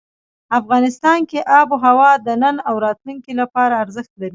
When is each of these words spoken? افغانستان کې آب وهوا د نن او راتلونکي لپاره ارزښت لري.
افغانستان 0.59 1.19
کې 1.29 1.39
آب 1.59 1.67
وهوا 1.71 2.11
د 2.25 2.27
نن 2.41 2.55
او 2.67 2.75
راتلونکي 2.85 3.31
لپاره 3.41 3.73
ارزښت 3.83 4.11
لري. 4.17 4.29